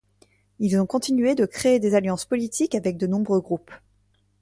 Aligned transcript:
Ils 0.57 0.79
ont 0.79 0.87
continué 0.87 1.35
de 1.35 1.45
créer 1.45 1.79
des 1.79 1.93
alliances 1.93 2.25
politiques 2.25 2.73
avec 2.73 2.97
de 2.97 3.05
nombreux 3.05 3.39
groupes. 3.39 3.69